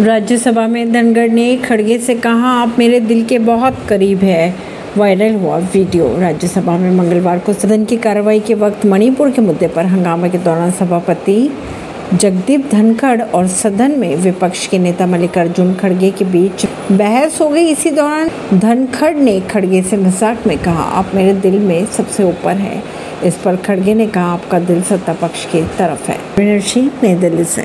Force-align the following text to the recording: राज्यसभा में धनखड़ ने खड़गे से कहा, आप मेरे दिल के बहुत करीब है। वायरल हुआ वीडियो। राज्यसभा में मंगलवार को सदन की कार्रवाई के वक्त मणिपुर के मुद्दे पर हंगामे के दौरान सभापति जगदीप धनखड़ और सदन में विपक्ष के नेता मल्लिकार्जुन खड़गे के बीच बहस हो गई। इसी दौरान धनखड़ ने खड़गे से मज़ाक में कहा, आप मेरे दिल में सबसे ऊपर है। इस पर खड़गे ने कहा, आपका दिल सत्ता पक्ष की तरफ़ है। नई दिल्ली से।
राज्यसभा 0.00 0.66
में 0.66 0.92
धनखड़ 0.92 1.28
ने 1.28 1.56
खड़गे 1.56 1.98
से 1.98 2.14
कहा, 2.14 2.50
आप 2.52 2.76
मेरे 2.78 3.00
दिल 3.00 3.24
के 3.24 3.38
बहुत 3.38 3.76
करीब 3.88 4.18
है। 4.18 4.54
वायरल 4.96 5.34
हुआ 5.34 5.58
वीडियो। 5.58 6.06
राज्यसभा 6.20 6.76
में 6.78 6.90
मंगलवार 6.90 7.38
को 7.38 7.52
सदन 7.52 7.84
की 7.84 7.96
कार्रवाई 7.96 8.40
के 8.40 8.54
वक्त 8.54 8.86
मणिपुर 8.86 9.30
के 9.30 9.42
मुद्दे 9.42 9.68
पर 9.68 9.86
हंगामे 9.86 10.30
के 10.30 10.38
दौरान 10.38 10.70
सभापति 10.70 11.50
जगदीप 12.14 12.70
धनखड़ 12.70 13.20
और 13.22 13.46
सदन 13.46 13.90
में 13.90 14.16
विपक्ष 14.16 14.66
के 14.66 14.78
नेता 14.78 15.06
मल्लिकार्जुन 15.06 15.74
खड़गे 15.74 16.10
के 16.10 16.24
बीच 16.24 16.66
बहस 16.92 17.40
हो 17.40 17.48
गई। 17.48 17.64
इसी 17.64 17.90
दौरान 17.90 18.30
धनखड़ 18.54 19.14
ने 19.14 19.40
खड़गे 19.40 19.82
से 19.82 19.96
मज़ाक 19.96 20.46
में 20.46 20.58
कहा, 20.58 20.82
आप 20.82 21.12
मेरे 21.14 21.34
दिल 21.34 21.58
में 21.58 21.86
सबसे 21.86 22.24
ऊपर 22.24 22.56
है। 22.56 22.82
इस 23.24 23.36
पर 23.36 23.56
खड़गे 23.56 23.94
ने 23.94 24.06
कहा, 24.06 24.32
आपका 24.32 24.58
दिल 24.58 24.82
सत्ता 24.82 25.12
पक्ष 25.12 25.44
की 25.44 25.62
तरफ़ 25.78 26.10
है। 26.10 26.18
नई 27.02 27.14
दिल्ली 27.14 27.44
से। 27.44 27.58